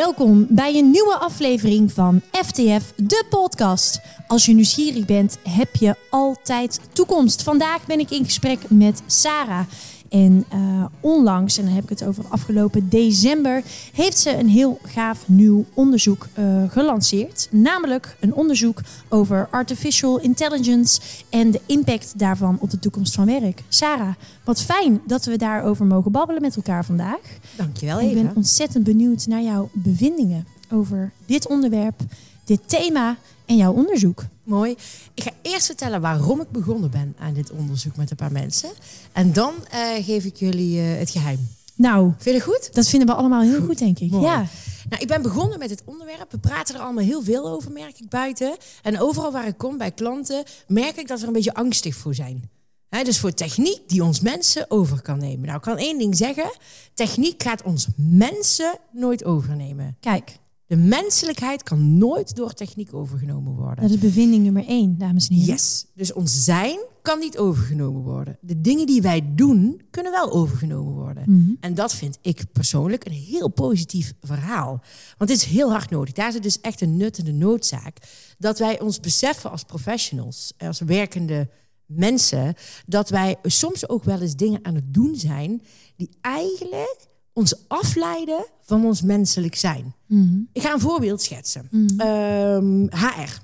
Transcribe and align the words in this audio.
Welkom 0.00 0.46
bij 0.48 0.74
een 0.74 0.90
nieuwe 0.90 1.14
aflevering 1.14 1.92
van 1.92 2.20
FTF, 2.32 2.92
de 2.96 3.24
podcast. 3.30 4.00
Als 4.26 4.46
je 4.46 4.52
nieuwsgierig 4.52 5.04
bent, 5.04 5.38
heb 5.48 5.74
je 5.76 5.94
altijd 6.10 6.80
toekomst. 6.92 7.42
Vandaag 7.42 7.86
ben 7.86 7.98
ik 7.98 8.10
in 8.10 8.24
gesprek 8.24 8.58
met 8.68 9.02
Sarah. 9.06 9.66
En 10.10 10.44
uh, 10.54 10.84
onlangs, 11.00 11.58
en 11.58 11.64
dan 11.64 11.74
heb 11.74 11.82
ik 11.82 11.88
het 11.88 12.04
over 12.04 12.24
afgelopen 12.28 12.88
december, 12.88 13.62
heeft 13.92 14.18
ze 14.18 14.36
een 14.36 14.48
heel 14.48 14.78
gaaf 14.82 15.28
nieuw 15.28 15.64
onderzoek 15.74 16.26
uh, 16.38 16.62
gelanceerd. 16.68 17.48
Namelijk 17.50 18.16
een 18.20 18.34
onderzoek 18.34 18.80
over 19.08 19.48
artificial 19.50 20.20
intelligence 20.20 21.00
en 21.28 21.50
de 21.50 21.60
impact 21.66 22.18
daarvan 22.18 22.58
op 22.60 22.70
de 22.70 22.78
toekomst 22.78 23.14
van 23.14 23.26
werk. 23.26 23.62
Sarah, 23.68 24.14
wat 24.44 24.62
fijn 24.62 25.00
dat 25.06 25.24
we 25.24 25.36
daarover 25.36 25.86
mogen 25.86 26.12
babbelen 26.12 26.42
met 26.42 26.56
elkaar 26.56 26.84
vandaag. 26.84 27.20
Dankjewel, 27.56 27.98
Eva. 28.00 28.08
Ik 28.08 28.22
ben 28.22 28.32
ontzettend 28.34 28.84
benieuwd 28.84 29.26
naar 29.26 29.42
jouw 29.42 29.68
bevindingen 29.72 30.46
over 30.72 31.12
dit 31.26 31.48
onderwerp, 31.48 32.00
dit 32.50 32.68
thema 32.68 33.16
en 33.46 33.56
jouw 33.56 33.72
onderzoek. 33.72 34.24
Mooi. 34.44 34.76
Ik 35.14 35.22
ga 35.22 35.30
eerst 35.42 35.66
vertellen 35.66 36.00
waarom 36.00 36.40
ik 36.40 36.50
begonnen 36.50 36.90
ben 36.90 37.14
aan 37.18 37.34
dit 37.34 37.50
onderzoek 37.50 37.96
met 37.96 38.10
een 38.10 38.16
paar 38.16 38.32
mensen. 38.32 38.70
En 39.12 39.32
dan 39.32 39.54
uh, 39.74 40.04
geef 40.04 40.24
ik 40.24 40.36
jullie 40.36 40.80
uh, 40.80 40.98
het 40.98 41.10
geheim. 41.10 41.48
Nou, 41.74 42.12
vind 42.18 42.36
je 42.36 42.42
goed? 42.42 42.74
Dat 42.74 42.88
vinden 42.88 43.08
we 43.08 43.14
allemaal 43.14 43.42
heel 43.42 43.58
goed, 43.58 43.66
goed 43.66 43.78
denk 43.78 43.98
ik. 43.98 44.10
Mooi. 44.10 44.24
Ja. 44.24 44.46
Nou, 44.88 45.02
ik 45.02 45.08
ben 45.08 45.22
begonnen 45.22 45.58
met 45.58 45.70
het 45.70 45.82
onderwerp. 45.84 46.32
We 46.32 46.38
praten 46.38 46.74
er 46.74 46.80
allemaal 46.80 47.04
heel 47.04 47.22
veel 47.22 47.48
over, 47.48 47.72
merk 47.72 47.98
ik 47.98 48.08
buiten. 48.08 48.56
En 48.82 49.00
overal 49.00 49.32
waar 49.32 49.46
ik 49.46 49.58
kom 49.58 49.78
bij 49.78 49.90
klanten, 49.90 50.44
merk 50.66 50.96
ik 50.96 51.08
dat 51.08 51.16
we 51.16 51.22
er 51.22 51.28
een 51.28 51.34
beetje 51.34 51.54
angstig 51.54 51.94
voor 51.94 52.14
zijn. 52.14 52.50
He, 52.88 53.02
dus 53.02 53.18
voor 53.18 53.34
techniek 53.34 53.80
die 53.86 54.04
ons 54.04 54.20
mensen 54.20 54.70
over 54.70 55.02
kan 55.02 55.18
nemen. 55.18 55.44
Nou, 55.44 55.56
ik 55.56 55.62
kan 55.62 55.78
één 55.78 55.98
ding 55.98 56.16
zeggen. 56.16 56.50
Techniek 56.94 57.42
gaat 57.42 57.62
ons 57.62 57.86
mensen 57.96 58.78
nooit 58.90 59.24
overnemen. 59.24 59.96
Kijk. 60.00 60.38
De 60.70 60.76
menselijkheid 60.76 61.62
kan 61.62 61.98
nooit 61.98 62.36
door 62.36 62.52
techniek 62.52 62.94
overgenomen 62.94 63.52
worden. 63.52 63.82
Dat 63.82 63.90
is 63.90 63.98
bevinding 63.98 64.42
nummer 64.42 64.66
één, 64.66 64.98
dames 64.98 65.28
en 65.28 65.34
heren. 65.34 65.54
Yes. 65.54 65.86
Dus 65.94 66.12
ons 66.12 66.44
zijn 66.44 66.78
kan 67.02 67.18
niet 67.18 67.38
overgenomen 67.38 68.02
worden. 68.02 68.38
De 68.40 68.60
dingen 68.60 68.86
die 68.86 69.02
wij 69.02 69.34
doen, 69.34 69.82
kunnen 69.90 70.12
wel 70.12 70.32
overgenomen 70.32 70.92
worden. 70.92 71.22
Mhm. 71.22 71.32
Mm 71.32 71.44
-hmm. 71.44 71.56
En 71.60 71.74
dat 71.74 71.94
vind 71.94 72.18
ik 72.22 72.44
persoonlijk 72.52 73.04
een 73.04 73.12
heel 73.12 73.48
positief 73.48 74.12
verhaal. 74.20 74.82
Want 75.18 75.30
het 75.30 75.38
is 75.40 75.44
heel 75.44 75.70
hard 75.70 75.90
nodig. 75.90 76.14
Daar 76.14 76.32
zit 76.32 76.42
dus 76.42 76.60
echt 76.60 76.80
een 76.80 76.96
nut 76.96 77.18
en 77.18 77.24
de 77.24 77.32
noodzaak. 77.32 77.96
Dat 78.38 78.58
wij 78.58 78.80
ons 78.80 79.00
beseffen 79.00 79.50
als 79.50 79.64
professionals, 79.64 80.52
als 80.58 80.80
werkende 80.80 81.50
mensen, 81.86 82.54
dat 82.86 83.08
wij 83.08 83.36
soms 83.42 83.88
ook 83.88 84.04
wel 84.04 84.20
eens 84.20 84.36
dingen 84.36 84.64
aan 84.64 84.74
het 84.74 84.94
doen 84.94 85.16
zijn 85.16 85.62
die 85.96 86.10
eigenlijk 86.20 87.08
ons 87.32 87.54
afleiden 87.68 88.46
van 88.60 88.84
ons 88.84 89.02
menselijk 89.02 89.54
zijn. 89.54 89.94
Mm 90.06 90.28
-hmm. 90.28 90.48
Ik 90.52 90.62
ga 90.62 90.72
een 90.72 90.80
voorbeeld 90.80 91.22
schetsen. 91.22 91.68
Mm 91.70 91.86
-hmm. 91.96 92.08
um, 92.08 92.88
HR, 92.90 93.40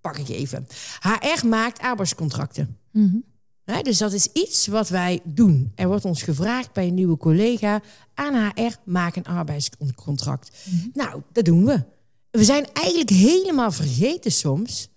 pak 0.00 0.18
ik 0.18 0.28
even. 0.28 0.66
HR 1.00 1.46
maakt 1.46 1.80
arbeidscontracten. 1.80 2.76
-hmm. 2.92 3.24
He, 3.64 3.82
dus 3.82 3.98
dat 3.98 4.12
is 4.12 4.26
iets 4.26 4.66
wat 4.66 4.88
wij 4.88 5.20
doen. 5.24 5.72
Er 5.74 5.86
wordt 5.86 6.04
ons 6.04 6.22
gevraagd 6.22 6.72
bij 6.72 6.86
een 6.86 6.94
nieuwe 6.94 7.16
collega 7.16 7.80
aan 8.14 8.52
HR, 8.54 8.74
maak 8.84 9.16
een 9.16 9.24
arbeidscontract. 9.24 10.50
Nou, 10.92 11.22
dat 11.32 11.44
doen 11.44 11.64
we. 11.64 11.82
We 12.30 12.44
zijn 12.44 12.66
eigenlijk 12.72 13.10
helemaal 13.10 13.72
vergeten 13.72 14.32
soms 14.32 14.88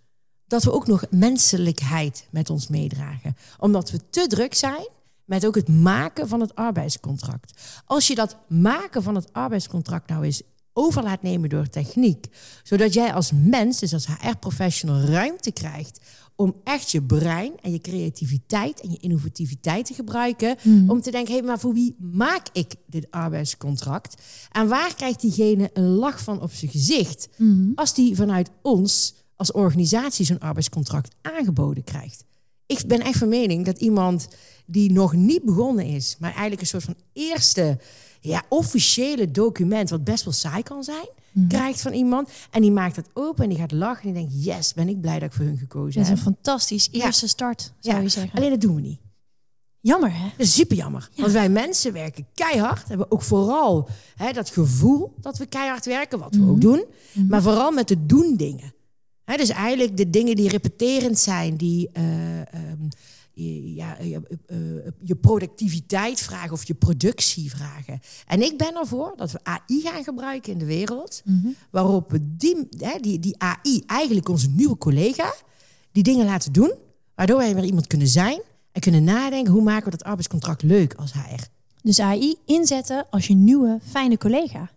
dat 0.48 0.64
we 0.64 0.72
ook 0.72 0.88
nog 0.88 1.04
menselijkheid 1.10 2.28
met 2.30 2.50
ons 2.50 2.68
meedragen. 2.68 3.36
Omdat 3.60 3.92
we 3.92 4.00
te 4.10 4.28
druk 4.28 4.54
zijn 4.54 4.88
met 5.32 5.46
ook 5.46 5.56
het 5.56 5.68
maken 5.68 6.28
van 6.28 6.40
het 6.40 6.56
arbeidscontract. 6.56 7.62
Als 7.86 8.08
je 8.08 8.16
dat 8.16 8.38
maken 8.48 9.04
van 9.04 9.16
het 9.16 9.34
arbeidscontract 9.34 10.10
nou 10.10 10.24
eens 10.24 10.42
over 10.74 11.04
laat 11.04 11.22
nemen 11.22 11.50
door 11.50 11.70
techniek, 11.70 12.26
zodat 12.64 12.94
jij 12.94 13.14
als 13.14 13.32
mens, 13.36 13.80
dus 13.80 13.94
als 13.94 14.08
HR-professional, 14.08 15.00
ruimte 15.00 15.52
krijgt 15.52 16.00
om 16.36 16.56
echt 16.64 16.92
je 16.92 17.02
brein 17.04 17.52
en 17.62 17.72
je 17.72 17.80
creativiteit 17.80 18.82
en 18.82 18.92
je 18.92 18.98
innovativiteit 18.98 19.86
te 19.86 19.94
gebruiken, 19.94 20.56
Mm. 20.64 20.90
om 20.90 21.02
te 21.02 21.12
denken, 21.12 21.34
hé, 21.34 21.40
hey, 21.40 21.48
maar 21.48 21.60
voor 21.60 21.74
wie 21.74 21.96
maak 22.00 22.48
ik 22.54 22.76
dit 22.88 23.08
arbeidscontract? 23.12 24.22
En 24.52 24.68
waar 24.68 24.96
krijgt 24.96 25.22
diegene 25.22 25.70
een 25.74 25.90
lach 25.90 26.24
van 26.24 26.42
op 26.42 26.52
zijn 26.52 26.72
gezicht 26.72 27.30
Mm. 27.38 27.72
als 27.76 27.94
die 27.94 28.16
vanuit 28.16 28.50
ons 28.62 29.14
als 29.36 29.52
organisatie 29.52 30.26
zo'n 30.26 30.40
arbeidscontract 30.40 31.16
aangeboden 31.22 31.84
krijgt? 31.84 32.24
Ik 32.66 32.88
ben 32.88 33.00
echt 33.00 33.18
van 33.18 33.30
mening 33.30 33.66
dat 33.66 33.80
iemand 33.80 34.28
die 34.72 34.92
nog 34.92 35.14
niet 35.14 35.44
begonnen 35.44 35.86
is, 35.86 36.16
maar 36.20 36.30
eigenlijk 36.32 36.62
een 36.62 36.68
soort 36.68 36.84
van 36.84 36.96
eerste 37.14 37.80
ja, 38.20 38.44
officiële 38.50 39.32
document, 39.32 39.90
wat 39.90 40.04
best 40.04 40.24
wel 40.24 40.34
saai 40.34 40.64
kan 40.64 40.84
zijn, 40.84 41.08
Mhm. 41.32 41.48
krijgt 41.48 41.82
van 41.82 41.94
iemand. 41.94 42.30
En 42.52 42.62
die 42.62 42.72
maakt 42.72 42.96
dat 42.96 43.10
open 43.14 43.44
en 43.44 43.50
die 43.50 43.58
gaat 43.60 43.72
lachen 43.72 44.08
en 44.08 44.14
die 44.14 44.28
denkt, 44.28 44.44
yes, 44.46 44.74
ben 44.74 44.90
ik 44.90 45.02
blij 45.02 45.20
dat 45.20 45.30
ik 45.30 45.36
voor 45.36 45.46
hun 45.46 45.58
gekozen 45.58 45.94
Dat 45.94 46.04
is 46.04 46.08
heb. 46.10 46.18
een 46.18 46.24
fantastisch 46.24 46.90
eerste 46.92 47.28
start, 47.28 47.74
zou 47.80 47.96
Ja. 47.96 48.02
je 48.02 48.10
zeggen. 48.10 48.38
Alleen 48.38 48.50
dat 48.50 48.62
doen 48.62 48.76
we 48.76 48.82
niet. 48.82 49.00
Jammer, 49.80 50.14
hè? 50.14 50.24
Dat 50.38 50.48
is 50.48 50.54
super 50.54 50.78
jammer. 50.78 51.10
Want 51.16 51.32
wij 51.32 51.50
mensen 51.50 51.94
werken 51.94 52.28
keihard. 52.34 52.88
Hebben 52.88 53.12
ook 53.12 53.22
vooral 53.22 53.90
hè, 54.16 54.32
dat 54.32 54.50
gevoel 54.50 55.14
dat 55.22 55.38
we 55.38 55.46
keihard 55.46 55.86
werken, 55.86 56.20
wat 56.20 56.36
we 56.36 56.50
ook 56.50 56.62
doen. 56.62 56.86
Maar 57.28 57.42
vooral 57.42 57.72
met 57.72 57.88
de 57.88 58.06
doen 58.06 58.36
dingen. 58.38 58.74
Hè, 59.24 59.38
dus 59.38 59.50
eigenlijk 59.50 59.98
de 59.98 60.10
dingen 60.10 60.36
die 60.36 60.50
repeterend 60.50 61.20
zijn, 61.20 61.56
die 61.56 61.90
uh, 61.94 62.04
um, 62.38 62.44
je, 62.54 63.21
ja, 63.34 63.98
je, 64.02 64.22
uh, 64.48 64.92
je, 65.02 65.16
productiviteit 65.16 66.20
vragen 66.20 66.52
of 66.52 66.68
je 66.68 66.74
productie 66.74 67.50
vragen. 67.50 68.00
En 68.28 68.42
ik 68.42 68.58
ben 68.58 68.76
ervoor 68.76 69.14
dat 69.16 69.32
we 69.32 69.40
AI 69.44 69.82
gaan 69.82 70.04
gebruiken 70.04 70.52
in 70.52 70.58
de 70.58 70.66
wereld, 70.66 71.22
Mhm. 71.26 71.48
waarop 71.72 72.12
we 72.12 72.36
die, 72.38 72.68
hè, 72.78 72.98
die, 73.00 73.20
die 73.20 73.36
AI, 73.38 73.84
eigenlijk 73.86 74.30
onze 74.30 74.50
nieuwe 74.50 74.78
collega, 74.78 75.34
die 75.92 76.04
dingen 76.04 76.26
laten 76.26 76.52
doen, 76.52 76.74
waardoor 77.16 77.38
wij 77.38 77.56
weer 77.56 77.64
iemand 77.64 77.88
kunnen 77.88 78.08
zijn 78.08 78.42
en 78.72 78.82
kunnen 78.82 79.04
nadenken 79.04 79.54
hoe 79.54 79.64
maken 79.64 79.86
we 79.86 79.98
dat 79.98 80.04
arbeidscontract 80.04 80.64
leuk 80.64 80.94
als 80.94 81.14
HR. 81.14 81.44
Dus 81.82 82.00
AI 82.00 82.36
inzetten 82.46 83.08
als 83.10 83.28
je 83.28 83.34
nieuwe 83.34 83.80
fijne 83.84 84.18
collega. 84.18 84.70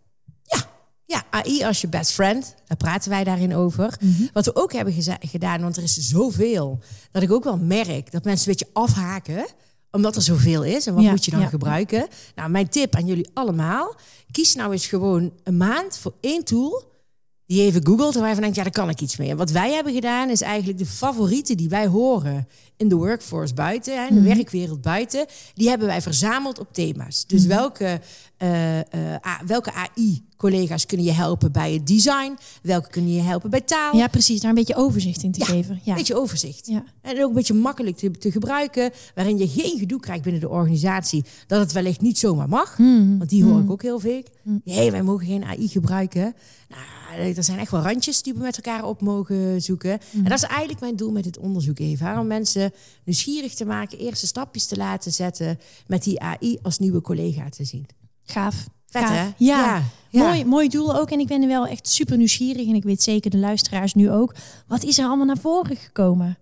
Ja, 1.06 1.22
AI 1.31 1.62
als 1.65 1.81
je 1.81 1.88
best 1.88 2.10
friend, 2.12 2.54
daar 2.66 2.76
praten 2.76 3.10
wij 3.10 3.25
daarin 3.25 3.54
over. 3.54 3.97
Mhm. 4.00 4.22
Wat 4.32 4.44
we 4.44 4.56
ook 4.56 4.72
hebben 4.72 4.94
gedaan, 5.20 5.60
want 5.60 5.76
er 5.76 5.82
is 5.82 5.94
zoveel, 5.97 6.78
dat 7.10 7.22
ik 7.22 7.32
ook 7.32 7.44
wel 7.44 7.56
merk 7.59 8.10
dat 8.12 8.25
mensen 8.25 8.48
een 8.50 8.56
beetje 8.59 8.72
afhaken, 8.81 9.47
omdat 9.91 10.16
er 10.16 10.22
zoveel 10.22 10.62
is. 10.64 10.87
En 10.87 10.94
wat 10.94 11.03
Ja, 11.03 11.10
moet 11.10 11.25
je 11.25 11.31
dan 11.31 11.41
ja. 11.41 11.47
gebruiken? 11.48 12.06
Nou, 12.34 12.50
mijn 12.50 12.69
tip 12.69 12.94
aan 12.94 13.06
jullie 13.06 13.31
allemaal, 13.34 13.94
kies 14.31 14.54
nou 14.54 14.72
eens 14.72 14.87
gewoon 14.87 15.32
een 15.43 15.56
maand 15.56 15.98
voor 15.98 16.14
één 16.20 16.44
tool 16.44 16.93
die 17.47 17.60
je 17.60 17.66
even 17.66 17.87
googelt 17.87 18.14
en 18.14 18.19
waar 18.20 18.28
je 18.28 18.34
van 18.34 18.43
denkt, 18.43 18.56
ja, 18.59 18.62
daar 18.62 18.72
kan 18.72 18.88
ik 18.88 19.00
iets 19.00 19.16
mee. 19.16 19.31
En 19.31 19.37
wat 19.37 19.50
wij 19.50 19.72
hebben 19.72 19.94
gedaan 19.94 20.31
is 20.31 20.41
eigenlijk 20.41 20.78
de 20.78 20.87
favorieten 20.87 21.56
die 21.56 21.69
wij 21.69 21.87
horen 21.87 22.48
in 22.76 22.88
de 22.88 22.94
workforce 22.94 23.54
buiten, 23.54 23.97
hè, 24.00 24.09
in 24.09 24.14
de 24.14 24.20
Mhm. 24.20 24.34
werkwereld 24.34 24.81
buiten, 24.82 25.26
die 25.54 25.69
hebben 25.69 25.87
wij 25.87 26.03
verzameld 26.03 26.59
op 26.59 26.72
thema's. 26.72 27.26
Dus 27.26 27.47
welke, 27.47 28.00
eh, 28.44 29.15
eh, 29.15 29.41
welke 29.47 29.72
AI-collega's 29.72 30.87
kunnen 30.87 31.06
je 31.06 31.12
helpen 31.12 31.53
bij 31.53 31.72
het 31.72 31.87
design? 31.87 32.37
Welke 32.62 32.88
kunnen 32.88 33.12
je 33.12 33.21
helpen 33.21 33.50
bij 33.50 33.60
taal? 33.60 33.97
Ja, 33.97 34.06
precies. 34.06 34.41
Daar 34.41 34.49
een 34.49 34.56
beetje 34.56 34.77
overzicht 34.77 35.22
in 35.22 35.32
te 35.32 35.38
Ja, 35.38 35.44
geven. 35.44 35.81
Ja. 35.82 35.91
Een 35.91 35.99
beetje 35.99 36.16
overzicht. 36.16 36.66
Ja. 36.66 36.84
En 37.03 37.22
ook 37.22 37.28
een 37.28 37.34
beetje 37.34 37.55
makkelijk 37.55 37.97
te, 37.97 38.10
te 38.10 38.31
gebruiken, 38.31 38.91
waarin 39.15 39.38
je 39.38 39.49
geen 39.49 39.78
gedoe 39.78 40.00
krijgt 40.00 40.22
binnen 40.22 40.41
de 40.41 40.49
organisatie, 40.49 41.25
dat 41.47 41.60
het 41.60 41.72
wellicht 41.72 42.00
niet 42.00 42.19
zomaar 42.19 42.49
mag. 42.49 42.77
Hmm. 42.77 43.19
Want 43.19 43.31
die 43.31 43.44
hoor 43.44 43.60
ik 43.60 43.71
ook 43.71 43.82
heel 43.82 43.99
veel. 43.99 44.22
Nee, 44.65 44.91
wij 44.91 45.03
mogen 45.03 45.26
geen 45.26 45.44
AI 45.44 45.69
gebruiken. 45.69 46.34
Nou, 46.69 47.34
er 47.37 47.44
zijn 47.44 47.59
echt 47.59 47.71
wel 47.71 47.82
randjes 47.82 48.22
die 48.22 48.32
we 48.32 48.41
met 48.41 48.56
elkaar 48.56 48.84
op 48.84 49.00
mogen 49.00 49.62
zoeken. 49.62 49.93
En 50.12 50.25
dat 50.25 50.32
is 50.32 50.43
eigenlijk 50.43 50.81
mijn 50.81 50.97
doel 50.97 51.11
met 51.11 51.25
dit 51.25 51.38
onderzoek, 51.38 51.78
Eva. 51.78 52.21
Om 52.21 52.26
mensen 52.26 52.72
nieuwsgierig 53.05 53.55
te 53.55 53.64
maken, 53.64 53.99
eerste 53.99 54.26
stapjes 54.26 54.67
te 54.67 54.76
laten 54.76 55.12
zetten 55.12 55.58
met 55.87 56.02
die 56.02 56.20
AI 56.20 56.58
als 56.62 56.79
nieuwe 56.79 57.00
collega 57.00 57.49
te 57.49 57.64
zien. 57.64 57.87
Gaaf. 58.25 58.67
Vet, 58.87 59.03
Gaaf. 59.03 59.11
Ja. 59.11 59.35
Ja, 59.37 59.82
ja. 60.11 60.26
Mooi, 60.29 60.44
mooi 60.44 60.69
doel 60.69 60.97
ook. 60.97 61.11
En 61.11 61.19
ik 61.19 61.26
ben 61.26 61.43
er 61.43 61.49
wel 61.49 61.67
echt 61.67 61.88
super 61.88 62.17
nieuwsgierig. 62.17 62.67
En 62.69 62.75
ik 62.75 62.82
weet 62.82 63.03
zeker 63.03 63.31
de 63.31 63.38
luisteraars 63.38 63.94
nu 63.94 64.11
ook. 64.11 64.35
Wat 64.67 64.82
is 64.82 64.99
er 64.99 65.06
allemaal 65.06 65.26
naar 65.26 65.38
voren 65.38 65.76
gekomen? 65.76 66.38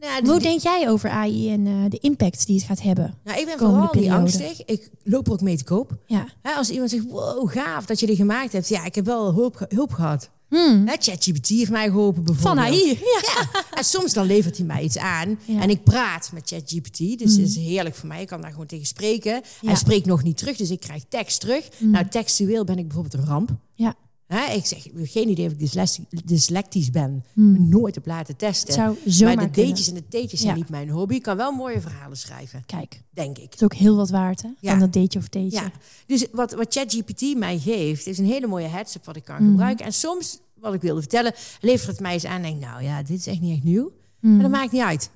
Nou, 0.00 0.26
Hoe 0.28 0.40
denk 0.40 0.60
jij 0.60 0.88
over 0.88 1.10
AI 1.10 1.52
en 1.52 1.66
eh, 1.66 1.72
de 1.88 1.98
impact 1.98 2.46
die 2.46 2.56
het 2.56 2.64
gaat 2.64 2.82
hebben? 2.82 3.14
nou, 3.24 3.38
ik 3.40 3.46
ben 3.46 3.58
vooral 3.58 3.80
niet 3.80 3.90
periode? 3.90 4.14
angstig. 4.16 4.64
Ik 4.64 4.90
loop 5.02 5.26
er 5.26 5.32
ook 5.32 5.40
mee 5.40 5.56
te 5.56 5.64
koop. 5.64 5.96
Ja. 6.06 6.26
Hè, 6.42 6.52
als 6.52 6.70
iemand 6.70 6.90
zegt, 6.90 7.04
wow, 7.10 7.50
gaaf 7.50 7.86
dat 7.86 8.00
je 8.00 8.06
die 8.06 8.16
gemaakt 8.16 8.52
hebt. 8.52 8.68
Ja, 8.68 8.84
ik 8.84 8.94
heb 8.94 9.04
wel 9.04 9.34
hulp, 9.34 9.66
hulp 9.68 9.92
gehad. 9.92 10.30
Hmm. 10.52 10.88
ChatGPT 10.88 11.48
heeft 11.48 11.70
mij 11.70 11.88
geholpen 11.88 12.24
Van 12.24 12.34
bijvoorbeeld. 12.34 12.66
AI. 12.66 12.88
Ja. 12.88 13.20
Ja, 13.34 13.64
en 13.74 13.84
soms 13.84 14.12
dan 14.12 14.26
levert 14.26 14.56
hij 14.56 14.66
mij 14.66 14.82
iets 14.82 14.98
aan. 14.98 15.38
Ja. 15.44 15.60
En 15.60 15.70
ik 15.70 15.84
praat 15.84 16.30
met 16.32 16.48
ChatGPT. 16.48 16.98
Dus 16.98 17.36
het 17.36 17.46
is 17.46 17.56
heerlijk 17.56 17.94
voor 17.94 18.08
mij. 18.08 18.20
Ik 18.20 18.26
kan 18.26 18.40
daar 18.40 18.50
gewoon 18.50 18.66
tegen 18.66 18.86
spreken. 18.86 19.32
Ja. 19.32 19.42
Hij 19.66 19.76
spreekt 19.76 20.06
nog 20.06 20.22
niet 20.22 20.36
terug, 20.36 20.56
dus 20.56 20.70
ik 20.70 20.80
krijg 20.80 21.02
tekst 21.08 21.40
terug. 21.40 21.68
Nou, 21.78 22.08
textueel 22.08 22.64
ben 22.64 22.78
ik 22.78 22.88
bijvoorbeeld 22.88 23.22
een 23.22 23.28
ramp. 23.28 23.50
Ja. 23.74 23.94
Hè, 24.32 24.52
ik 24.54 24.66
zeg, 24.66 24.86
ik 24.86 24.92
heb 24.96 25.06
geen 25.10 25.28
idee 25.28 25.46
of 25.46 25.52
ik 25.52 26.28
dyslectisch, 26.28 26.90
ben. 26.90 27.24
Hmm. 27.32 27.68
Nooit 27.68 27.96
op 27.96 28.06
laten 28.06 28.36
testen. 28.36 28.66
Het 28.84 28.98
zou 29.06 29.34
maar 29.34 29.52
de. 29.52 29.62
D'tjes 29.70 29.88
en 29.88 29.94
de 29.94 30.08
T'tjes 30.08 30.40
zijn 30.40 30.52
Ja. 30.52 30.58
niet 30.58 30.68
mijn 30.68 30.88
hobby. 30.88 31.14
Ik 31.14 31.22
kan 31.22 31.36
wel 31.36 31.52
mooie 31.52 31.80
verhalen 31.80 32.16
schrijven, 32.16 32.62
Kijk, 32.66 33.02
denk 33.10 33.38
ik. 33.38 33.44
dat 33.44 33.54
is 33.54 33.62
ook 33.62 33.74
heel 33.74 33.96
wat 33.96 34.10
waard, 34.10 34.42
hè? 34.42 34.48
Ja. 34.60 34.70
Van 34.70 34.78
dat 34.80 34.92
dateje 34.92 35.18
of. 35.18 35.52
Ja. 35.52 35.70
Dus 36.06 36.26
wat, 36.32 36.52
wat 36.52 36.74
ChatGPT 36.74 37.36
mij 37.36 37.58
geeft, 37.58 38.06
is 38.06 38.18
een 38.18 38.24
hele 38.26 38.46
mooie 38.46 38.66
headset 38.68 39.04
wat 39.04 39.16
ik 39.16 39.24
kan 39.24 39.36
Mhm. 39.42 39.50
gebruiken. 39.50 39.84
En 39.84 39.92
soms, 39.92 40.38
wat 40.54 40.74
ik 40.74 40.80
wilde 40.80 41.00
vertellen, 41.00 41.32
levert 41.60 41.90
het 41.90 42.00
mij 42.00 42.12
eens 42.12 42.24
aan 42.24 42.36
en 42.36 42.42
denk, 42.42 42.60
nou 42.60 42.82
ja, 42.82 43.02
dit 43.02 43.18
is 43.18 43.26
echt 43.26 43.40
niet 43.40 43.52
echt 43.54 43.64
nieuw. 43.64 43.92
Mm. 44.20 44.32
Maar 44.32 44.42
dat 44.42 44.50
maakt 44.50 44.72
niet 44.72 44.82
uit. 44.82 45.10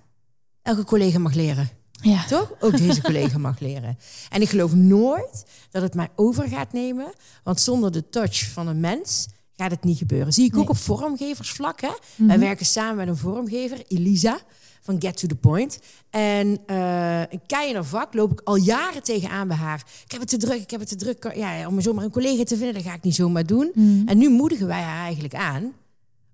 Elke 0.62 0.84
collega 0.84 1.18
mag 1.18 1.34
leren. 1.34 1.68
Ja. 2.02 2.24
Toch? 2.24 2.52
Ook 2.60 2.76
deze 2.76 3.02
collega 3.08 3.38
mag 3.38 3.60
leren. 3.60 3.98
En 4.30 4.40
ik 4.42 4.48
geloof 4.48 4.74
nooit 4.74 5.44
dat 5.70 5.82
het 5.82 5.94
mij 5.94 6.08
over 6.16 6.48
gaat 6.48 6.72
nemen. 6.72 7.12
Want 7.42 7.60
zonder 7.60 7.92
de 7.92 8.08
touch 8.08 8.48
van 8.52 8.66
een 8.66 8.80
mens 8.80 9.26
gaat 9.56 9.70
het 9.70 9.84
niet 9.84 9.98
gebeuren. 9.98 10.32
Zie 10.32 10.44
ik 10.44 10.56
ook 10.56 10.68
op 10.68 10.76
vormgeversvlak. 10.76 11.80
Hè? 11.80 11.90
Mhm. 12.14 12.28
Wij 12.28 12.38
werken 12.38 12.66
samen 12.66 12.96
met 12.96 13.08
een 13.08 13.16
vormgever, 13.16 13.82
Elisa, 13.88 14.38
van 14.80 15.00
Get 15.00 15.16
to 15.16 15.28
the 15.28 15.34
Point. 15.34 15.78
En 16.10 16.58
eh 16.66 17.20
een 17.20 17.40
keihard 17.46 17.86
vak 17.86 18.14
loop 18.14 18.32
ik 18.32 18.40
al 18.44 18.56
jaren 18.56 19.02
tegenaan 19.02 19.48
bij 19.48 19.56
haar. 19.56 19.84
Ik 20.04 20.12
heb 20.12 20.20
het 20.20 20.28
te 20.28 20.36
druk, 20.36 20.60
ik 20.60 20.70
heb 20.70 20.80
het 20.80 20.88
te 20.88 20.96
druk. 20.96 21.32
Ja, 21.36 21.66
om 21.66 21.80
zomaar 21.80 22.04
een 22.04 22.10
collega 22.10 22.44
te 22.44 22.56
vinden, 22.56 22.74
dat 22.74 22.82
ga 22.82 22.94
ik 22.94 23.02
niet 23.02 23.14
zomaar 23.14 23.46
doen. 23.46 23.70
Mhm. 23.74 24.08
En 24.08 24.18
nu 24.18 24.30
moedigen 24.30 24.66
wij 24.66 24.82
haar 24.82 25.04
eigenlijk 25.04 25.34
aan 25.34 25.72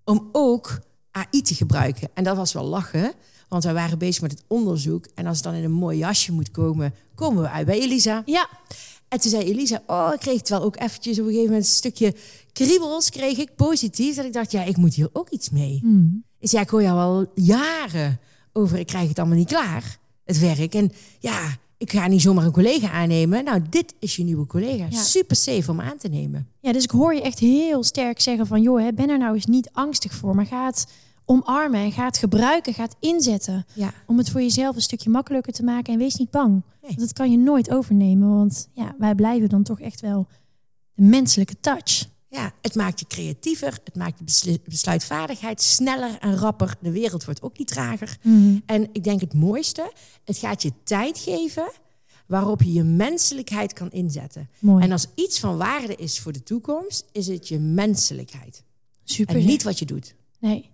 om 0.05 0.29
ook 0.33 0.79
AI 1.11 1.43
te 1.43 1.55
gebruiken. 1.55 2.09
En 2.15 2.25
dat 2.25 2.37
was 2.37 2.53
wel 2.53 2.65
lachen, 2.65 3.13
want 3.53 3.65
wij 3.65 3.75
waren 3.75 3.99
bezig 3.99 4.23
met 4.23 4.31
het 4.31 4.43
onderzoek. 4.47 5.07
En 5.15 5.27
als 5.27 5.37
het 5.37 5.45
dan 5.45 5.55
in 5.55 5.65
een 5.65 5.73
mooi 5.73 5.99
jasje 5.99 6.33
moet 6.33 6.51
komen, 6.51 6.95
komen 7.15 7.43
we 7.43 7.49
uit 7.49 7.67
bij 7.67 7.81
Elisa. 7.81 8.23
Ja. 8.27 8.49
En 9.09 9.21
toen 9.21 9.31
zei 9.31 9.45
Elisa, 9.45 9.83
oh, 9.87 10.11
ik 10.15 10.21
kreeg 10.21 10.39
het 10.39 10.49
wel 10.49 10.63
ook 10.63 10.81
eventjes 10.81 11.19
op 11.19 11.25
een 11.25 11.31
gegeven 11.31 11.51
moment 11.51 11.65
een 11.65 11.75
stukje 11.75 12.15
kriebels, 12.53 13.11
kreeg 13.11 13.39
ik 13.39 13.55
positief. 13.57 14.17
Dat 14.17 14.25
ik 14.25 14.33
dacht, 14.33 14.53
ja, 14.53 14.65
ik 14.65 14.77
moet 14.77 14.95
hier 14.95 15.09
ook 15.13 15.29
iets 15.29 15.51
mee. 15.51 15.81
Mm. 15.83 16.25
Dus 16.39 16.51
ja, 16.51 16.61
ik 16.61 16.69
hoor 16.69 16.83
jou 16.83 16.99
al 16.99 17.27
jaren 17.35 18.21
over, 18.53 18.79
ik 18.79 18.87
krijg 18.87 19.09
het 19.09 19.19
allemaal 19.19 19.37
niet 19.37 19.49
klaar, 19.49 19.99
het 20.25 20.39
werk. 20.39 20.75
En 20.75 20.93
ja, 21.19 21.57
ik 21.79 21.93
ga 21.93 22.07
niet 22.07 22.23
zomaar 22.23 22.45
een 22.45 22.53
collega 22.53 22.91
aannemen. 22.91 23.45
Nou, 23.45 23.63
dit 23.71 23.95
is 23.99 24.17
je 24.17 24.25
nieuwe 24.25 24.47
collega. 24.47 24.87
Ja. 24.91 25.03
Super 25.03 25.37
safe 25.37 25.71
om 25.71 25.81
aan 25.81 25.99
te 25.99 26.09
nemen. 26.09 26.49
Ja, 26.61 26.73
dus 26.73 26.85
ik 26.85 26.91
hoor 26.91 27.15
je 27.15 27.23
echt 27.23 27.39
heel 27.39 27.85
sterk 27.85 28.21
zeggen 28.21 28.47
van... 28.47 28.63
joh, 28.63 28.81
hè, 28.81 28.93
ben 28.93 29.09
er 29.09 29.19
nou 29.19 29.35
eens 29.35 29.47
niet 29.47 29.71
angstig 29.73 30.15
voor, 30.15 30.35
maar 30.35 30.47
ga 30.47 30.67
het 30.67 30.87
omarmen 31.25 31.81
en 31.81 31.93
ga 31.93 32.05
het 32.05 32.19
gebruiken, 32.19 32.75
ga 32.75 32.83
het 32.83 32.97
inzetten. 33.01 33.65
Ja. 33.75 33.93
Om 34.07 34.19
het 34.19 34.31
voor 34.31 34.41
jezelf 34.41 34.77
een 34.77 34.83
stukje 34.83 35.11
makkelijker 35.11 35.53
te 35.53 35.63
maken 35.63 35.93
en 35.93 35.99
wees 35.99 36.15
niet 36.15 36.31
bang. 36.31 36.51
Nee. 36.53 36.63
Want 36.81 36.99
dat 36.99 37.13
kan 37.13 37.31
je 37.31 37.39
nooit 37.39 37.71
overnemen, 37.71 38.29
want 38.37 38.69
ja, 38.73 38.95
wij 38.99 39.15
blijven 39.15 39.49
dan 39.49 39.63
toch 39.63 39.81
echt 39.81 40.01
wel 40.01 40.27
de 40.95 41.03
menselijke 41.03 41.61
touch. 41.61 42.11
Ja, 42.29 42.53
het 42.61 42.75
maakt 42.75 42.99
je 42.99 43.07
creatiever, 43.07 43.79
het 43.85 43.97
maakt 43.97 44.19
je 44.19 44.61
besluitvaardigheid 44.65 45.63
sneller 45.63 46.19
en 46.19 46.37
rapper. 46.37 46.75
De 46.81 46.91
wereld 46.91 47.25
wordt 47.25 47.43
ook 47.43 47.59
niet 47.59 47.69
trager. 47.69 48.17
En 48.67 48.89
ik 48.93 49.05
denk 49.05 49.21
het 49.21 49.35
mooiste, 49.35 49.93
het 50.25 50.39
gaat 50.39 50.63
je 50.63 50.73
tijd 50.85 51.19
geven 51.19 51.71
waarop 52.27 52.63
je 52.63 52.73
je 52.73 52.83
menselijkheid 52.83 53.73
kan 53.73 53.91
inzetten. 53.91 54.51
Mooi. 54.59 54.85
En 54.85 54.93
als 54.93 55.07
iets 55.15 55.41
van 55.41 55.57
waarde 55.57 55.95
is 55.95 56.21
voor 56.21 56.33
de 56.33 56.43
toekomst, 56.43 57.09
is 57.13 57.27
het 57.27 57.49
je 57.49 57.59
menselijkheid. 57.59 58.63
Super. 59.05 59.37
En 59.37 59.45
niet 59.45 59.63
wat 59.63 59.79
je 59.79 59.85
doet. 59.85 60.15
Nee. 60.39 60.72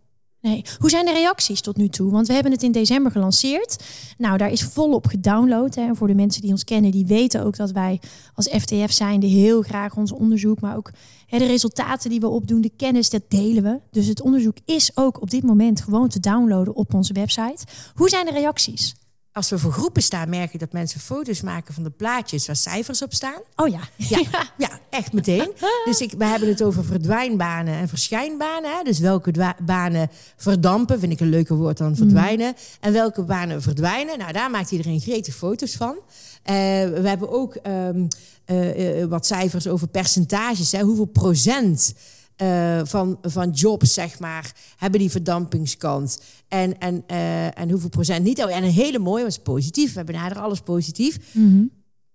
Hoe 0.79 0.91
zijn 0.91 1.05
de 1.05 1.13
reacties 1.13 1.61
tot 1.61 1.77
nu 1.77 1.89
toe? 1.89 2.11
Want 2.11 2.27
we 2.27 2.33
hebben 2.33 2.53
het 2.53 2.63
in 2.63 2.73
december 2.73 3.13
gelanceerd. 3.13 3.85
Nou, 4.19 4.37
daar 4.37 4.51
is 4.51 4.63
volop 4.63 5.07
gedownload. 5.07 5.75
Hè. 5.75 5.83
En 5.83 5.97
voor 5.97 6.07
de 6.07 6.15
mensen 6.15 6.43
die 6.43 6.51
ons 6.51 6.65
kennen, 6.65 6.91
die 6.91 7.07
weten 7.07 7.45
ook 7.45 7.57
dat 7.57 7.71
wij 7.71 8.01
als 8.35 8.49
FTF 8.49 8.93
zijnde 8.93 9.27
heel 9.27 9.63
graag 9.63 9.97
ons 9.97 10.13
onderzoek, 10.13 10.61
maar 10.61 10.77
ook 10.77 10.91
hè, 11.27 11.39
de 11.39 11.47
resultaten 11.47 12.11
die 12.11 12.21
we 12.21 12.29
opdoen, 12.29 12.61
de 12.61 12.73
kennis, 12.77 13.11
dat 13.11 13.23
delen 13.29 13.63
we. 13.63 13.81
Dus 13.91 14.07
het 14.07 14.23
onderzoek 14.23 14.57
is 14.65 14.91
ook 14.95 15.21
op 15.21 15.31
dit 15.31 15.43
moment 15.43 15.81
gewoon 15.81 16.09
te 16.09 16.21
downloaden 16.21 16.75
op 16.75 16.95
onze 16.95 17.13
website. 17.13 17.65
Hoe 17.95 18.09
zijn 18.09 18.27
de 18.27 18.33
reacties? 18.33 18.95
Als 19.39 19.51
we 19.51 19.59
voor 19.59 19.73
groepen 19.73 20.03
staan, 20.03 20.29
merk 20.29 20.53
ik 20.53 20.61
dat 20.61 20.73
mensen 20.73 21.01
foto's 21.01 21.41
maken 21.41 21.75
van 21.75 21.83
de 21.83 21.91
plaatjes 21.91 22.47
waar 22.47 22.57
cijfers 22.57 23.03
op 23.03 23.15
staan. 23.15 23.41
Oh 23.57 23.69
ja. 23.69 23.81
Ja, 23.97 24.23
ja 24.59 24.81
echt 24.91 25.13
meteen. 25.13 25.53
Dus 25.85 26.01
ik, 26.01 26.13
we 26.19 26.25
hebben 26.25 26.49
het 26.49 26.63
over 26.63 26.85
verdwijnbanen 26.85 27.75
en 27.75 27.89
verschijnbanen. 27.89 28.77
Hè? 28.77 28.83
Dus 28.83 28.99
welke 28.99 29.55
banen 29.63 30.11
verdampen, 30.37 31.01
vind 31.01 31.13
ik 31.13 31.21
een 31.21 31.29
leuker 31.29 31.57
woord 31.57 31.77
dan 31.77 31.97
verdwijnen. 31.97 32.55
En 32.81 32.93
welke 32.93 33.23
banen 33.23 33.63
verdwijnen, 33.63 34.19
nou 34.19 34.33
daar 34.33 34.51
maakt 34.51 34.71
iedereen 34.71 35.01
gretig 35.01 35.35
foto's 35.35 35.77
van. 35.77 35.97
Eh, 36.43 36.55
we 36.85 37.03
hebben 37.05 37.31
ook 37.31 37.55
ehm, 37.55 38.07
eh, 38.45 39.01
eh, 39.03 39.09
wat 39.09 39.27
cijfers 39.27 39.69
over 39.69 39.89
percentages. 39.89 40.73
Hè? 40.73 40.83
Hoeveel 40.83 41.05
procent 41.05 41.95
eh, 42.39 42.81
van, 42.85 43.19
van 43.23 43.51
jobs, 43.51 43.93
zeg 43.95 44.19
maar, 44.19 44.53
hebben 44.77 45.01
die 45.01 45.11
verdampingskant. 45.11 46.21
En, 46.49 46.79
en, 46.79 47.03
eh, 47.07 47.59
en 47.59 47.71
hoeveel 47.71 47.89
procent 47.89 48.25
niet. 48.25 48.43
Oh, 48.45 48.57
en 48.57 48.65
een 48.65 48.71
hele 48.71 48.99
mooie 48.99 49.25
was 49.25 49.39
positief. 49.39 49.95
We 49.95 50.05
benaderen 50.05 50.43
alles 50.43 50.61
positief. 50.61 51.19
Mhm. 51.33 51.63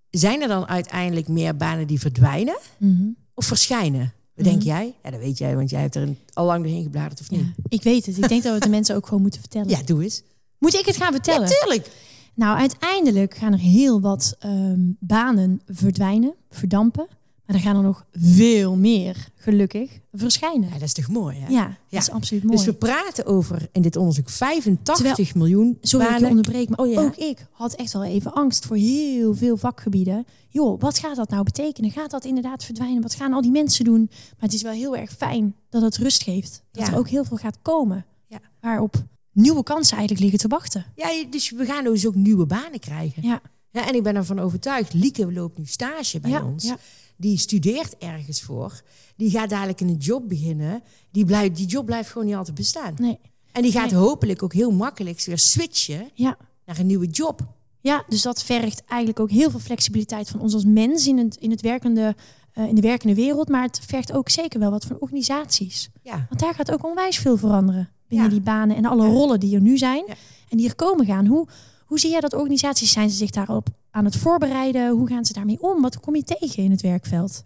Zijn 0.10 0.42
er 0.42 0.48
dan 0.48 0.68
uiteindelijk 0.68 1.28
meer 1.28 1.58
banen 1.58 1.88
die 1.88 2.00
verdwijnen 2.00 2.58
Mhm. 2.78 3.04
of 3.34 3.46
verschijnen? 3.46 4.14
Wat 4.36 4.46
denk 4.46 4.62
jij? 4.62 4.94
Ja, 5.04 5.12
dat 5.12 5.20
weet 5.20 5.38
jij, 5.38 5.56
want 5.56 5.70
jij 5.70 5.81
hebt 5.81 5.96
er 5.96 6.10
al 6.34 6.46
lang 6.46 6.64
doorheen 6.64 6.84
gebladerd 6.84 7.19
of 7.19 7.30
niet? 7.30 7.40
Ja, 7.40 7.64
ik 7.68 7.84
weet 7.84 8.06
het. 8.06 8.18
Ik 8.18 8.28
denk 8.28 8.42
dat 8.44 8.52
we 8.52 8.54
het 8.54 8.64
de 8.64 8.69
mensen 8.69 8.96
ook 8.96 9.06
gewoon 9.08 9.22
moeten 9.22 9.40
vertellen. 9.40 9.69
Ja, 9.69 9.80
doe 9.86 10.04
eens. 10.04 10.22
Moet 10.58 10.74
ik 10.74 10.86
het 10.86 10.98
gaan 10.98 11.12
vertellen? 11.12 11.48
Tuurlijk. 11.48 11.90
Nou, 12.36 12.58
uiteindelijk 12.60 13.36
gaan 13.36 13.54
er 13.54 13.60
heel 13.60 14.02
wat 14.02 14.36
ehm, 14.40 14.80
banen 15.00 15.62
verdwijnen, 15.68 16.34
verdampen. 16.50 17.08
Maar 17.45 17.56
er 17.56 17.62
gaan 17.62 17.75
er 17.75 17.81
nog 17.81 18.06
veel 18.12 18.75
meer, 18.75 19.28
gelukkig, 19.36 20.00
verschijnen. 20.12 20.68
Ja, 20.68 20.74
dat 20.74 20.81
is 20.81 20.94
toch 20.94 21.07
mooi, 21.07 21.38
hè? 21.40 21.48
Ja, 21.48 21.66
dat 21.68 21.75
Ja. 21.88 21.98
is 22.00 22.10
absoluut 22.10 22.44
mooi. 22.44 22.56
Dus 22.56 22.66
we 22.66 22.74
praten 22.74 23.25
over 23.25 23.68
in 23.72 23.81
dit 23.81 23.95
onderzoek 23.95 24.30
85 24.30 25.36
miljoen 25.36 25.78
Sorry 25.81 26.06
dat 26.06 26.13
ik 26.16 26.19
je 26.19 26.24
banen. 26.24 26.30
onderbreek, 26.30 26.69
maar 26.69 26.80
Oh 26.80 26.92
ja. 26.92 27.01
ook 27.01 27.16
ik 27.16 27.45
had 27.51 27.74
echt 27.74 27.94
wel 27.94 28.04
even 28.04 28.34
angst 28.34 28.66
voor 28.66 28.75
heel 28.75 29.36
veel 29.36 29.57
vakgebieden. 29.57 30.25
Joh, 30.50 30.80
wat 30.81 30.98
gaat 31.00 31.16
dat 31.16 31.30
nou 31.30 31.44
betekenen? 31.44 31.92
Gaat 31.92 32.12
dat 32.12 32.25
inderdaad 32.25 32.63
verdwijnen? 32.63 33.01
Wat 33.01 33.13
gaan 33.16 33.34
al 33.34 33.42
die 33.42 33.51
mensen 33.51 33.86
doen? 33.86 34.07
Maar 34.12 34.36
het 34.40 34.54
is 34.54 34.62
wel 34.62 34.72
heel 34.72 34.95
erg 34.98 35.12
fijn 35.12 35.56
dat 35.69 35.81
het 35.81 35.98
rust 35.98 36.24
geeft. 36.24 36.63
Dat 36.72 36.88
er 36.88 36.98
ook 36.98 37.07
heel 37.10 37.25
veel 37.25 37.38
gaat 37.38 37.57
komen. 37.62 38.06
Ja. 38.28 38.40
Waarop 38.62 38.95
nieuwe 39.31 39.63
kansen 39.63 39.98
eigenlijk 39.98 40.22
liggen 40.31 40.50
te 40.50 40.56
wachten. 40.56 40.86
Ja, 40.95 41.07
dus 41.30 41.51
we 41.51 41.66
gaan 41.66 41.84
dus 41.84 42.07
ook 42.07 42.16
nieuwe 42.16 42.45
banen 42.45 42.80
krijgen. 42.80 43.24
Ja, 43.24 43.42
Ja, 43.72 43.88
en 43.88 43.95
ik 43.95 44.04
ben 44.04 44.16
ervan 44.16 44.40
overtuigd. 44.40 44.94
Lieke 44.94 45.31
loopt 45.34 45.57
nu 45.57 45.66
stage 45.66 46.19
bij 46.19 46.31
ja, 46.31 46.45
ons. 46.45 46.63
ja. 46.63 46.78
Die 47.24 47.38
studeert 47.38 47.98
ergens 47.98 48.42
voor. 48.42 48.81
Die 49.16 49.30
gaat 49.30 49.50
dadelijk 49.50 49.81
in 49.81 49.88
een 49.88 49.98
job 49.98 50.28
beginnen. 50.30 50.81
Die, 51.12 51.25
blijft, 51.25 51.56
die 51.56 51.66
job 51.68 51.86
blijft 51.86 52.10
gewoon 52.10 52.28
niet 52.28 52.36
altijd 52.36 52.56
bestaan. 52.56 52.94
Nee. 52.98 53.20
En 53.52 53.62
die 53.62 53.72
gaat 53.72 53.92
Nee. 53.92 54.00
hopelijk 54.00 54.44
ook 54.44 54.54
heel 54.54 54.72
makkelijk 54.72 55.22
weer 55.25 55.38
switchen 55.38 56.10
Ja. 56.14 56.38
naar 56.66 56.80
een 56.80 56.86
nieuwe 56.86 57.08
job. 57.08 57.42
Ja, 57.81 58.04
dus 58.07 58.21
dat 58.21 58.44
vergt 58.44 58.83
eigenlijk 58.86 59.19
ook 59.19 59.30
heel 59.30 59.50
veel 59.50 59.59
flexibiliteit 59.59 60.30
van 60.30 60.40
ons 60.40 60.54
als 60.54 60.66
mens 60.66 61.07
in, 61.07 61.18
het, 61.18 61.36
in, 61.36 61.52
het 61.52 61.62
werkende, 61.62 62.16
eh, 62.54 62.68
in 62.68 62.76
de 62.76 62.81
werkende 62.81 63.16
wereld. 63.16 63.50
Maar 63.50 63.64
het 63.64 63.80
vergt 63.88 64.12
ook 64.14 64.30
zeker 64.30 64.59
wel 64.59 64.71
wat 64.71 64.86
van 64.86 65.00
organisaties. 65.00 65.90
Ja, 66.02 66.26
Want 66.30 66.42
daar 66.42 66.54
gaat 66.54 66.71
ook 66.71 66.86
onwijs 66.86 67.18
veel 67.18 67.38
veranderen 67.38 67.90
binnen 68.07 68.28
Ja. 68.28 68.33
die 68.33 68.44
banen 68.44 68.76
en 68.76 68.86
alle 68.86 69.06
rollen 69.07 69.40
die 69.40 69.56
er 69.56 69.62
nu 69.62 69.78
zijn 69.78 70.06
en 70.50 70.57
die 70.57 70.68
er 70.68 70.76
komen 70.76 71.06
gaan. 71.06 71.26
Hoe, 71.26 71.47
hoe 71.94 72.02
zie 72.02 72.12
jij 72.12 72.19
dat 72.19 72.33
organisaties 72.33 72.92
zijn 72.92 73.09
ze 73.09 73.16
zich 73.16 73.30
daarop 73.30 73.68
aan 73.92 74.06
het 74.06 74.16
voorbereiden? 74.16 74.90
Hoe 74.90 75.07
gaan 75.07 75.26
ze 75.26 75.33
daarmee 75.33 75.62
om? 75.62 75.81
Wat 75.81 76.00
kom 76.00 76.16
je 76.16 76.23
tegen 76.23 76.64
in 76.64 76.71
het 76.71 76.81
werkveld? 76.81 77.42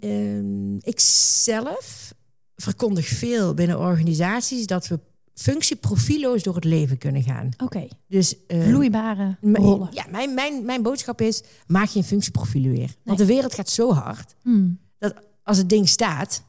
Ehm, 0.00 0.76
ik 0.76 1.00
zelf 1.44 2.14
verkondig 2.56 3.06
veel 3.06 3.54
binnen 3.54 3.78
organisaties 3.78 4.66
dat 4.66 4.88
we 4.88 5.00
functieprofieloos 5.34 6.42
door 6.42 6.54
het 6.54 6.64
leven 6.64 6.98
kunnen 6.98 7.22
gaan. 7.22 7.48
Oké, 7.62 7.88
Dus 8.08 8.34
vloeibare 8.48 9.36
rollen. 9.40 9.88
Ja, 9.92 10.04
mijn, 10.10 10.34
mijn, 10.34 10.64
mijn 10.64 10.82
boodschap 10.82 11.20
is: 11.20 11.42
maak 11.66 11.90
geen 11.90 12.04
functieprofielen 12.04 12.70
weer. 12.70 12.94
Want 13.04 13.18
de 13.18 13.26
wereld 13.26 13.54
gaat 13.54 13.68
zo 13.70 13.92
hard 13.92 14.34
Hmm. 14.42 14.78
dat 14.98 15.14
als 15.42 15.56
het 15.58 15.68
ding 15.68 15.88
staat, 15.88 16.42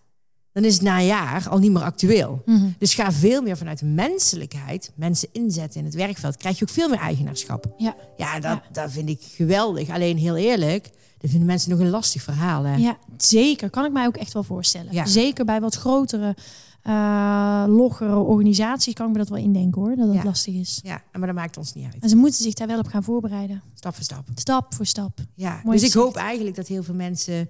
dan 0.58 0.66
is 0.66 0.74
het 0.74 0.84
na 0.84 1.00
een 1.00 1.06
jaar 1.06 1.50
al 1.50 1.58
niet 1.60 1.72
meer 1.72 1.82
actueel. 1.84 2.42
Mhm. 2.46 2.68
Dus 2.78 2.94
ga 2.94 3.12
veel 3.12 3.42
meer 3.42 3.58
vanuit 3.58 3.80
de 3.80 3.86
menselijkheid 3.86 4.92
mensen 4.96 5.28
inzetten 5.32 5.80
in 5.80 5.86
het 5.86 5.96
werkveld. 5.96 6.38
Krijg 6.38 6.60
je 6.60 6.66
ook 6.66 6.72
veel 6.74 6.90
meer 6.90 7.00
eigenaarschap. 7.00 7.74
Ja. 7.78 7.96
Ja, 8.18 8.34
dat, 8.34 8.42
Ja. 8.44 8.64
dat 8.72 8.92
vind 8.92 9.10
ik 9.10 9.20
geweldig. 9.22 9.90
Alleen 9.90 10.18
heel 10.18 10.36
eerlijk, 10.36 10.84
dat 11.18 11.30
vinden 11.30 11.48
mensen 11.48 11.70
nog 11.70 11.80
een 11.80 11.90
lastig 11.90 12.22
verhaal. 12.22 12.64
Hè? 12.64 12.76
ja, 12.76 12.98
zeker. 13.18 13.70
Kan 13.70 13.86
ik 13.86 13.92
mij 13.92 14.06
ook 14.06 14.18
echt 14.18 14.34
wel 14.34 14.44
voorstellen. 14.44 14.94
Ja. 14.94 15.06
Zeker 15.06 15.46
bij 15.46 15.62
wat 15.62 15.76
grotere, 15.76 16.36
eh 16.82 17.64
loggere 17.68 18.16
organisaties 18.16 18.94
kan 18.94 19.06
ik 19.06 19.12
me 19.12 19.18
dat 19.18 19.30
wel 19.30 19.38
indenken 19.38 19.82
hoor, 19.82 19.96
dat 19.96 20.08
het 20.08 20.16
Ja. 20.16 20.24
lastig 20.24 20.54
is. 20.54 20.80
Ja, 20.84 21.02
maar 21.12 21.28
dat 21.28 21.36
maakt 21.36 21.58
ons 21.58 21.74
niet 21.74 21.86
uit. 21.94 22.04
En 22.04 22.10
ze 22.10 22.16
moeten 22.16 22.44
zich 22.44 22.54
daar 22.54 22.68
wel 22.68 22.80
op 22.80 22.88
gaan 22.88 23.04
voorbereiden. 23.04 23.62
Stap 23.74 23.96
voor 23.96 24.04
stap. 24.04 24.28
Stap 24.36 24.74
voor 24.74 24.86
stap. 24.86 25.20
Ja. 25.36 25.62
Mooi 25.64 25.80
dus 25.80 25.88
ik 25.88 25.94
hoop 25.94 26.16
eigenlijk 26.16 26.56
dat 26.56 26.68
heel 26.68 26.84
veel 26.84 26.94
mensen 26.96 27.50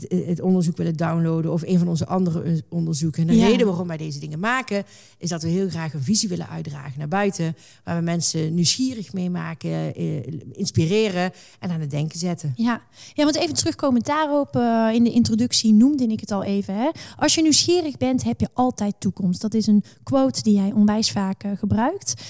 het, 0.00 0.26
het, 0.26 0.40
onderzoek 0.40 0.76
willen 0.76 0.96
downloaden 0.96 1.52
of 1.52 1.62
een 1.62 1.78
van 1.78 1.88
onze 1.88 2.06
andere 2.06 2.62
onderzoeken. 2.68 3.28
En 3.28 3.34
de 3.34 3.46
reden 3.46 3.66
waarom 3.66 3.86
wij 3.86 3.96
deze 3.96 4.18
dingen 4.18 4.38
maken, 4.38 4.84
is 5.18 5.28
dat 5.28 5.42
we 5.42 5.48
heel 5.48 5.68
graag 5.68 5.94
een 5.94 6.02
visie 6.02 6.28
willen 6.28 6.48
uitdragen 6.48 6.98
naar 6.98 7.08
buiten, 7.08 7.56
waar 7.84 7.96
we 7.96 8.02
mensen 8.02 8.54
nieuwsgierig 8.54 9.12
mee 9.12 9.30
maken, 9.30 9.94
eh, 9.94 10.26
inspireren 10.52 11.32
en 11.58 11.70
aan 11.70 11.80
het 11.80 11.90
denken 11.90 12.18
zetten. 12.18 12.52
Ja, 12.56 12.82
ja 13.12 13.24
want 13.24 13.36
even 13.36 13.54
terugkomen 13.54 14.02
daarop. 14.02 14.56
Uh, 14.56 14.90
in 14.92 15.04
de 15.04 15.12
introductie 15.12 15.72
noemde 15.72 16.06
ik 16.06 16.20
het 16.20 16.30
al 16.30 16.44
even. 16.44 16.74
Hè. 16.74 16.90
Als 17.18 17.34
je 17.34 17.42
nieuwsgierig 17.42 17.96
bent, 17.96 18.24
heb 18.24 18.40
je 18.40 18.48
altijd 18.52 18.94
toekomst. 18.98 19.40
Dat 19.40 19.54
is 19.54 19.66
een 19.66 19.84
quote 20.02 20.42
die 20.42 20.54
jij 20.54 20.72
onwijs 20.72 21.10
vaak 21.10 21.44
uh, 21.44 21.52
gebruikt. 21.56 22.22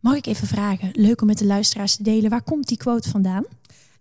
Mag 0.00 0.16
ik 0.16 0.26
even 0.26 0.46
vragen, 0.46 0.90
leuk 0.92 1.20
om 1.20 1.26
met 1.26 1.38
de 1.38 1.46
luisteraars 1.46 1.96
te 1.96 2.02
delen, 2.02 2.30
waar 2.30 2.42
komt 2.42 2.68
die 2.68 2.76
quote 2.76 3.08
vandaan? 3.08 3.44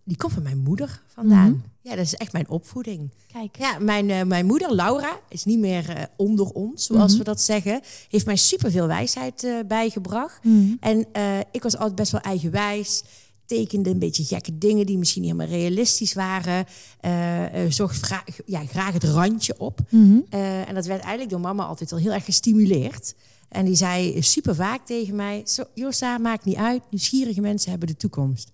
Die 0.08 0.18
komt 0.18 0.34
van 0.34 0.44
mijn 0.44 0.58
moeder 0.58 1.02
vandaan. 1.08 1.50
Mhm. 1.50 1.60
Ja, 1.82 1.96
dat 1.96 2.06
is 2.06 2.16
echt 2.16 2.32
mijn 2.32 2.50
opvoeding. 2.50 3.10
Kijk. 3.32 3.58
Ja, 3.58 3.80
mijn, 3.80 4.10
uh, 4.10 4.24
mijn 4.24 4.46
moeder, 4.46 4.76
Laura, 4.76 5.20
is 5.30 5.46
niet 5.46 5.60
meer 5.60 5.90
uh, 5.90 6.04
onder 6.16 6.50
ons, 6.50 6.86
zoals 6.86 7.10
mhm. 7.10 7.18
we 7.18 7.24
dat 7.24 7.42
zeggen. 7.42 7.82
Heeft 8.10 8.26
mij 8.26 8.36
superveel 8.36 8.88
wijsheid 8.88 9.44
uh, 9.44 9.60
bijgebracht. 9.68 10.44
Mhm. 10.44 10.74
En 10.80 11.08
ik 11.52 11.64
was 11.64 11.78
altijd 11.78 11.96
best 11.96 12.12
wel 12.12 12.22
eigenwijs. 12.22 13.04
Tekende 13.46 13.90
een 13.90 14.00
beetje 14.00 14.24
gekke 14.24 14.58
dingen 14.58 14.86
die 14.86 14.98
misschien 14.98 15.22
niet 15.22 15.32
helemaal 15.32 15.56
realistisch 15.56 16.14
waren. 16.14 16.66
zocht 17.70 18.10
ja, 18.46 18.66
graag 18.66 18.94
het 18.94 19.04
randje 19.04 19.60
op. 19.60 19.80
en 20.30 20.74
dat 20.74 20.86
werd 20.86 21.02
eigenlijk 21.02 21.30
door 21.30 21.40
mama 21.40 21.64
altijd 21.64 21.92
al 21.92 21.98
heel 21.98 22.14
erg 22.14 22.26
gestimuleerd. 22.26 23.16
En 23.50 23.66
die 23.66 23.76
zei 23.76 24.22
super 24.22 24.56
vaak 24.56 24.86
tegen 24.86 25.16
mij: 25.16 25.46
Jossa, 25.74 26.18
maakt 26.18 26.46
niet 26.46 26.56
uit. 26.56 26.82
Nieuwsgierige 26.90 27.42
mensen 27.42 27.70
hebben 27.70 27.88
de 27.88 27.98
toekomst. 27.98 28.52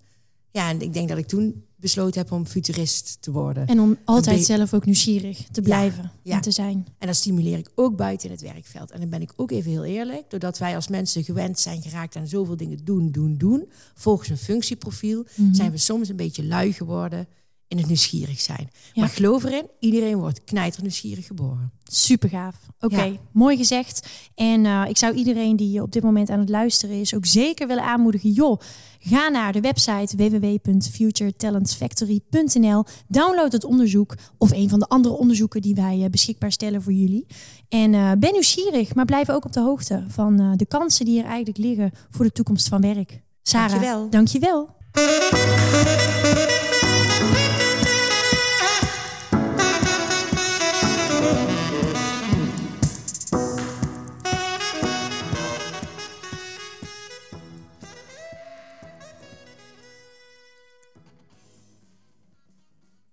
Ja, 0.54 0.68
en 0.68 0.80
ik 0.80 0.92
denk 0.92 1.08
dat 1.08 1.18
ik 1.18 1.26
toen 1.26 1.64
besloten 1.76 2.20
heb 2.20 2.32
om 2.32 2.46
futurist 2.46 3.16
te 3.20 3.30
worden. 3.30 3.66
En 3.66 3.80
om 3.80 3.96
altijd 4.04 4.44
zelf 4.44 4.74
ook 4.74 4.84
nieuwsgierig 4.84 5.46
te 5.52 5.62
blijven 5.62 6.10
en 6.24 6.40
te 6.40 6.50
zijn. 6.50 6.86
En 6.98 7.06
dat 7.06 7.16
stimuleer 7.16 7.58
ik 7.58 7.70
ook 7.74 7.96
buiten 7.96 8.30
het 8.30 8.40
werkveld. 8.40 8.90
En 8.90 9.00
dan 9.00 9.08
ben 9.08 9.22
ik 9.22 9.32
ook 9.36 9.50
even 9.50 9.70
heel 9.70 9.84
eerlijk. 9.84 10.30
Doordat 10.30 10.58
wij 10.58 10.74
als 10.74 10.88
mensen 10.88 11.24
gewend 11.24 11.58
zijn 11.58 11.82
geraakt 11.82 12.16
aan 12.16 12.26
zoveel 12.26 12.56
dingen 12.56 12.84
doen, 12.84 13.10
doen, 13.10 13.36
doen. 13.36 13.68
Volgens 13.94 14.28
een 14.28 14.36
functieprofiel 14.36 15.24
mhm. 15.34 15.54
zijn 15.54 15.70
we 15.70 15.76
soms 15.76 16.08
een 16.08 16.16
beetje 16.16 16.44
lui 16.44 16.72
geworden 16.72 17.26
in 17.68 17.78
het 17.78 17.86
nieuwsgierig 17.86 18.40
zijn. 18.40 18.70
Maar 18.94 19.08
geloof 19.08 19.44
erin, 19.44 19.66
iedereen 19.80 20.18
wordt 20.18 20.44
knijter 20.44 20.82
nieuwsgierig 20.82 21.26
geboren. 21.26 21.72
Super 21.84 22.28
gaaf. 22.28 22.56
Oké, 22.80 23.18
mooi 23.32 23.56
gezegd. 23.56 24.08
En 24.34 24.64
uh, 24.64 24.84
ik 24.88 24.96
zou 24.96 25.14
iedereen 25.14 25.56
die 25.56 25.82
op 25.82 25.92
dit 25.92 26.02
moment 26.02 26.30
aan 26.30 26.38
het 26.38 26.48
luisteren 26.48 27.00
is 27.00 27.14
ook 27.14 27.26
zeker 27.26 27.66
willen 27.66 27.84
aanmoedigen. 27.84 28.30
Joh, 28.30 28.60
ga 28.98 29.28
naar 29.28 29.52
de 29.52 29.60
website 29.60 30.16
www.futuretalentsfactory.nl. 30.16 32.84
Download 33.08 33.52
het 33.52 33.64
onderzoek 33.64 34.14
of 34.38 34.52
een 34.52 34.68
van 34.68 34.78
de 34.78 34.86
andere 34.86 35.14
onderzoeken 35.14 35.62
die 35.62 35.74
wij 35.74 35.98
uh, 35.98 36.06
beschikbaar 36.06 36.52
stellen 36.52 36.82
voor 36.82 36.92
jullie. 36.92 37.26
En 37.68 37.92
uh, 37.92 38.12
ben 38.18 38.32
nieuwsgierig, 38.32 38.94
maar 38.94 39.04
blijf 39.04 39.30
ook 39.30 39.44
op 39.44 39.52
de 39.52 39.60
hoogte 39.60 40.04
van 40.08 40.56
de 40.56 40.66
kansen 40.66 41.04
die 41.04 41.18
er 41.18 41.26
eigenlijk 41.26 41.58
liggen 41.58 41.92
voor 42.10 42.24
de 42.24 42.32
toekomst 42.32 42.68
van 42.68 42.80
werk. 42.80 43.22
Sarah, 43.42 43.70
dankjewel. 44.10 44.10
dankjewel. 44.10 44.68